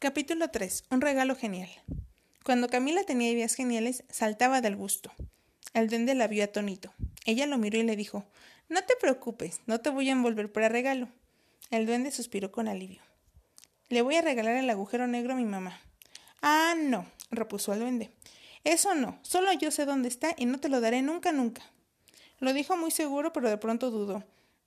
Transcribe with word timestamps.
Capítulo 0.00 0.48
3. 0.48 0.84
Un 0.92 1.00
regalo 1.00 1.34
genial. 1.34 1.68
Cuando 2.44 2.68
Camila 2.68 3.02
tenía 3.02 3.32
ideas 3.32 3.56
geniales, 3.56 4.04
saltaba 4.08 4.60
del 4.60 4.76
gusto. 4.76 5.10
El 5.74 5.88
duende 5.88 6.14
la 6.14 6.28
vio 6.28 6.44
atónito. 6.44 6.92
Ella 7.26 7.48
lo 7.48 7.58
miró 7.58 7.80
y 7.80 7.82
le 7.82 7.96
dijo 7.96 8.24
No 8.68 8.84
te 8.84 8.94
preocupes, 9.00 9.60
no 9.66 9.80
te 9.80 9.90
voy 9.90 10.08
a 10.08 10.12
envolver 10.12 10.52
para 10.52 10.68
regalo. 10.68 11.08
El 11.72 11.84
duende 11.84 12.12
suspiró 12.12 12.52
con 12.52 12.68
alivio. 12.68 13.00
Le 13.88 14.02
voy 14.02 14.14
a 14.14 14.22
regalar 14.22 14.54
el 14.54 14.70
agujero 14.70 15.08
negro 15.08 15.32
a 15.32 15.36
mi 15.36 15.44
mamá. 15.44 15.80
Ah, 16.42 16.74
no, 16.78 17.04
repuso 17.32 17.72
el 17.72 17.80
duende. 17.80 18.12
Eso 18.62 18.94
no, 18.94 19.18
solo 19.22 19.52
yo 19.54 19.72
sé 19.72 19.84
dónde 19.84 20.08
está 20.08 20.32
y 20.38 20.46
no 20.46 20.60
te 20.60 20.68
lo 20.68 20.80
daré 20.80 21.02
nunca, 21.02 21.32
nunca. 21.32 21.62
Lo 22.38 22.52
dijo 22.52 22.76
muy 22.76 22.92
seguro, 22.92 23.32
pero 23.32 23.50
de 23.50 23.58
pronto 23.58 23.90
dudó. 23.90 24.22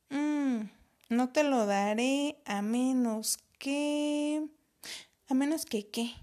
Mmm, 0.09 0.63
no 1.08 1.30
te 1.30 1.44
lo 1.44 1.66
daré 1.66 2.36
a 2.44 2.62
menos 2.62 3.40
que... 3.59 4.45
A 5.31 5.34
menos 5.34 5.63
que 5.63 5.88
qué. 5.88 6.13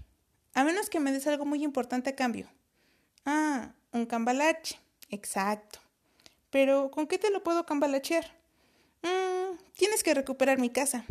A 0.53 0.63
menos 0.63 0.91
que 0.91 0.99
me 0.99 1.11
des 1.11 1.25
algo 1.25 1.43
muy 1.43 1.63
importante 1.63 2.11
a 2.11 2.15
cambio. 2.15 2.47
Ah, 3.25 3.73
un 3.91 4.05
cambalache. 4.05 4.79
Exacto. 5.09 5.79
Pero, 6.51 6.91
¿con 6.91 7.07
qué 7.07 7.17
te 7.17 7.31
lo 7.31 7.41
puedo 7.41 7.65
cambalachear? 7.65 8.37
Mmm, 9.01 9.57
tienes 9.75 10.03
que 10.03 10.13
recuperar 10.13 10.59
mi 10.59 10.69
casa. 10.69 11.05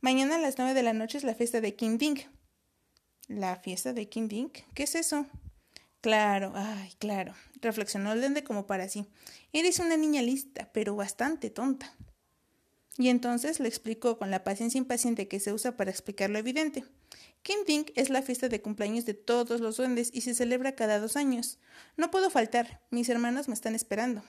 Mañana 0.00 0.36
a 0.36 0.38
las 0.38 0.58
nueve 0.58 0.74
de 0.74 0.84
la 0.84 0.92
noche 0.92 1.18
es 1.18 1.24
la 1.24 1.34
fiesta 1.34 1.60
de 1.60 1.74
King 1.74 1.98
Ding. 1.98 2.20
¿La 3.26 3.56
fiesta 3.56 3.92
de 3.92 4.08
King 4.08 4.28
Ding? 4.28 4.50
¿Qué 4.72 4.84
es 4.84 4.94
eso? 4.94 5.26
Claro, 6.02 6.52
ay, 6.54 6.94
claro, 7.00 7.34
reflexionó 7.60 8.12
el 8.12 8.20
duende 8.20 8.44
como 8.44 8.68
para 8.68 8.88
sí. 8.88 9.08
Eres 9.52 9.80
una 9.80 9.96
niña 9.96 10.22
lista, 10.22 10.70
pero 10.72 10.94
bastante 10.94 11.50
tonta. 11.50 11.96
Y 12.98 13.08
entonces 13.08 13.60
le 13.60 13.68
explicó 13.68 14.18
con 14.18 14.30
la 14.30 14.44
paciencia 14.44 14.78
impaciente 14.78 15.28
que 15.28 15.40
se 15.40 15.52
usa 15.52 15.76
para 15.76 15.90
explicar 15.90 16.30
lo 16.30 16.38
evidente. 16.38 16.84
King 17.42 17.84
es 17.94 18.10
la 18.10 18.22
fiesta 18.22 18.48
de 18.48 18.60
cumpleaños 18.60 19.06
de 19.06 19.14
todos 19.14 19.60
los 19.60 19.76
duendes 19.76 20.10
y 20.12 20.20
se 20.20 20.34
celebra 20.34 20.74
cada 20.74 20.98
dos 20.98 21.16
años. 21.16 21.58
No 21.96 22.10
puedo 22.10 22.28
faltar, 22.28 22.82
mis 22.90 23.08
hermanos 23.08 23.48
me 23.48 23.54
están 23.54 23.74
esperando. 23.74 24.22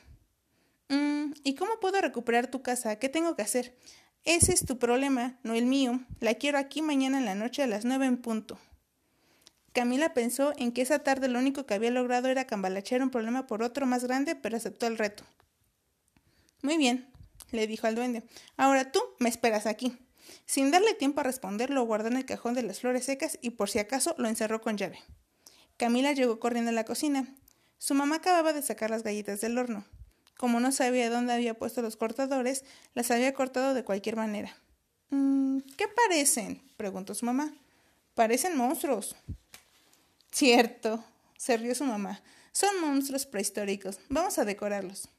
Mm, 0.89 1.33
¿Y 1.43 1.55
cómo 1.55 1.79
puedo 1.81 1.99
recuperar 1.99 2.49
tu 2.49 2.61
casa? 2.61 2.97
¿Qué 2.97 3.09
tengo 3.09 3.35
que 3.35 3.41
hacer? 3.41 3.77
Ese 4.23 4.53
es 4.53 4.65
tu 4.65 4.77
problema, 4.77 5.39
no 5.43 5.55
el 5.55 5.65
mío. 5.65 5.99
La 6.19 6.35
quiero 6.35 6.57
aquí 6.57 6.81
mañana 6.81 7.17
en 7.17 7.25
la 7.25 7.35
noche 7.35 7.63
a 7.63 7.67
las 7.67 7.85
nueve 7.85 8.05
en 8.05 8.17
punto. 8.17 8.59
Camila 9.73 10.13
pensó 10.13 10.53
en 10.57 10.71
que 10.71 10.81
esa 10.81 10.99
tarde 10.99 11.27
lo 11.27 11.39
único 11.39 11.65
que 11.65 11.73
había 11.73 11.91
logrado 11.91 12.27
era 12.27 12.45
cambalachear 12.45 13.01
un 13.01 13.09
problema 13.09 13.47
por 13.47 13.63
otro 13.63 13.85
más 13.85 14.03
grande, 14.03 14.35
pero 14.35 14.57
aceptó 14.57 14.85
el 14.85 14.97
reto. 14.97 15.23
Muy 16.61 16.77
bien, 16.77 17.07
le 17.51 17.67
dijo 17.67 17.87
al 17.87 17.95
duende. 17.95 18.23
Ahora 18.57 18.91
tú 18.91 19.01
me 19.19 19.29
esperas 19.29 19.65
aquí. 19.65 19.97
Sin 20.45 20.71
darle 20.71 20.93
tiempo 20.93 21.21
a 21.21 21.23
responder, 21.23 21.69
lo 21.69 21.83
guardó 21.83 22.07
en 22.07 22.17
el 22.17 22.25
cajón 22.25 22.53
de 22.53 22.63
las 22.63 22.79
flores 22.79 23.05
secas 23.05 23.37
y 23.41 23.51
por 23.51 23.69
si 23.69 23.79
acaso 23.79 24.15
lo 24.17 24.27
encerró 24.27 24.61
con 24.61 24.77
llave. 24.77 24.99
Camila 25.77 26.11
llegó 26.13 26.39
corriendo 26.39 26.69
a 26.69 26.73
la 26.73 26.85
cocina. 26.85 27.27
Su 27.77 27.95
mamá 27.95 28.17
acababa 28.17 28.53
de 28.53 28.61
sacar 28.61 28.89
las 28.89 29.03
galletas 29.03 29.41
del 29.41 29.57
horno. 29.57 29.85
Como 30.37 30.59
no 30.59 30.71
sabía 30.71 31.09
dónde 31.09 31.33
había 31.33 31.53
puesto 31.53 31.81
los 31.81 31.97
cortadores, 31.97 32.63
las 32.93 33.11
había 33.11 33.33
cortado 33.33 33.73
de 33.73 33.83
cualquier 33.83 34.15
manera. 34.15 34.55
Mm, 35.09 35.59
¿Qué 35.77 35.87
parecen? 35.87 36.61
preguntó 36.77 37.13
su 37.13 37.25
mamá. 37.25 37.53
Parecen 38.13 38.57
monstruos. 38.57 39.15
Cierto, 40.31 41.03
se 41.37 41.57
rió 41.57 41.75
su 41.75 41.83
mamá. 41.83 42.21
Son 42.51 42.79
monstruos 42.81 43.25
prehistóricos. 43.25 43.99
Vamos 44.09 44.37
a 44.37 44.45
decorarlos. 44.45 45.09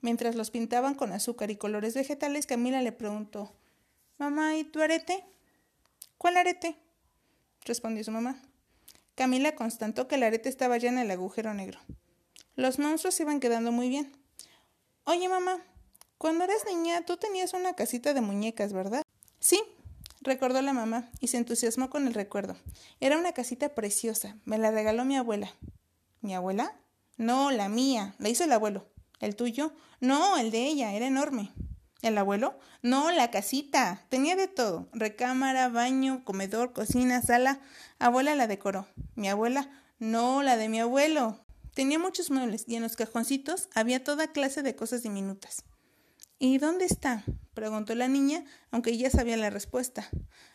Mientras 0.00 0.34
los 0.34 0.50
pintaban 0.50 0.94
con 0.94 1.12
azúcar 1.12 1.50
y 1.50 1.56
colores 1.56 1.94
vegetales, 1.94 2.46
Camila 2.46 2.80
le 2.82 2.92
preguntó 2.92 3.52
Mamá, 4.18 4.56
¿y 4.56 4.64
tu 4.64 4.80
arete? 4.82 5.24
¿Cuál 6.18 6.36
arete? 6.36 6.76
respondió 7.64 8.04
su 8.04 8.10
mamá. 8.10 8.40
Camila 9.14 9.54
constató 9.54 10.08
que 10.08 10.16
el 10.16 10.22
arete 10.22 10.48
estaba 10.48 10.76
ya 10.78 10.88
en 10.88 10.98
el 10.98 11.10
agujero 11.10 11.52
negro. 11.54 11.78
Los 12.56 12.78
monstruos 12.78 13.18
iban 13.20 13.40
quedando 13.40 13.72
muy 13.72 13.88
bien. 13.88 14.12
Oye, 15.04 15.28
mamá, 15.28 15.62
cuando 16.18 16.44
eras 16.44 16.64
niña 16.66 17.04
tú 17.06 17.16
tenías 17.16 17.54
una 17.54 17.74
casita 17.74 18.12
de 18.12 18.20
muñecas, 18.20 18.72
¿verdad? 18.72 19.02
Sí, 19.38 19.62
recordó 20.20 20.60
la 20.60 20.74
mamá 20.74 21.10
y 21.20 21.28
se 21.28 21.38
entusiasmó 21.38 21.88
con 21.88 22.06
el 22.06 22.12
recuerdo. 22.14 22.56
Era 23.00 23.16
una 23.16 23.32
casita 23.32 23.74
preciosa. 23.74 24.36
Me 24.44 24.58
la 24.58 24.70
regaló 24.70 25.06
mi 25.06 25.16
abuela. 25.16 25.50
¿Mi 26.20 26.34
abuela? 26.34 26.74
No, 27.16 27.50
la 27.50 27.70
mía. 27.70 28.14
La 28.18 28.28
hizo 28.28 28.44
el 28.44 28.52
abuelo. 28.52 28.89
¿El 29.20 29.36
tuyo? 29.36 29.72
No, 30.00 30.36
el 30.38 30.50
de 30.50 30.66
ella. 30.66 30.92
Era 30.94 31.06
enorme. 31.06 31.52
¿El 32.02 32.16
abuelo? 32.18 32.58
No, 32.82 33.12
la 33.12 33.30
casita. 33.30 34.06
Tenía 34.08 34.34
de 34.34 34.48
todo. 34.48 34.88
Recámara, 34.92 35.68
baño, 35.68 36.24
comedor, 36.24 36.72
cocina, 36.72 37.22
sala. 37.22 37.60
Abuela 37.98 38.34
la 38.34 38.46
decoró. 38.46 38.88
¿Mi 39.14 39.28
abuela? 39.28 39.70
No, 39.98 40.42
la 40.42 40.56
de 40.56 40.68
mi 40.68 40.80
abuelo. 40.80 41.44
Tenía 41.74 41.98
muchos 41.98 42.30
muebles 42.30 42.64
y 42.66 42.76
en 42.76 42.82
los 42.82 42.96
cajoncitos 42.96 43.68
había 43.74 44.02
toda 44.02 44.32
clase 44.32 44.62
de 44.62 44.74
cosas 44.74 45.02
diminutas. 45.02 45.64
¿Y 46.38 46.56
dónde 46.56 46.86
está? 46.86 47.22
preguntó 47.52 47.94
la 47.94 48.08
niña, 48.08 48.44
aunque 48.70 48.96
ya 48.96 49.10
sabía 49.10 49.36
la 49.36 49.50
respuesta. 49.50 50.08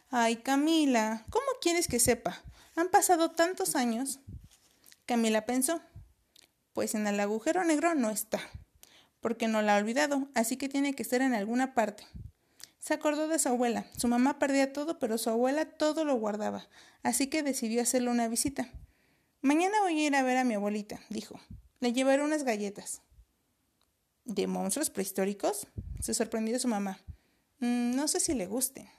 Ay, 0.09 0.37
Camila, 0.37 1.25
¿cómo 1.29 1.45
quieres 1.61 1.87
que 1.87 1.99
sepa? 1.99 2.41
Han 2.75 2.89
pasado 2.89 3.31
tantos 3.31 3.75
años. 3.75 4.19
Camila 5.05 5.45
pensó. 5.45 5.79
Pues 6.75 6.93
en 6.93 7.07
el 7.07 7.21
agujero 7.21 7.63
negro 7.63 7.95
no 7.95 8.09
está, 8.09 8.41
porque 9.21 9.47
no 9.47 9.61
la 9.61 9.75
ha 9.75 9.79
olvidado, 9.79 10.27
así 10.35 10.57
que 10.57 10.67
tiene 10.67 10.93
que 10.93 11.03
estar 11.03 11.21
en 11.21 11.33
alguna 11.33 11.73
parte. 11.73 12.05
Se 12.79 12.93
acordó 12.93 13.29
de 13.29 13.39
su 13.39 13.47
abuela. 13.47 13.85
Su 13.97 14.09
mamá 14.09 14.39
perdía 14.39 14.73
todo, 14.73 14.99
pero 14.99 15.17
su 15.17 15.29
abuela 15.29 15.63
todo 15.77 16.03
lo 16.03 16.15
guardaba, 16.15 16.67
así 17.01 17.27
que 17.27 17.43
decidió 17.43 17.81
hacerle 17.81 18.11
una 18.11 18.27
visita. 18.27 18.69
Mañana 19.41 19.79
voy 19.83 19.97
a 20.01 20.07
ir 20.07 20.15
a 20.17 20.21
ver 20.21 20.35
a 20.35 20.43
mi 20.43 20.55
abuelita, 20.55 20.99
dijo. 21.09 21.39
Le 21.79 21.93
llevaré 21.93 22.23
unas 22.23 22.43
galletas. 22.43 23.01
¿De 24.25 24.45
monstruos 24.45 24.89
prehistóricos? 24.89 25.67
Se 26.01 26.13
sorprendió 26.13 26.59
su 26.59 26.67
mamá. 26.67 26.99
Mm, 27.59 27.95
no 27.95 28.09
sé 28.09 28.19
si 28.19 28.33
le 28.33 28.47
guste. 28.47 28.91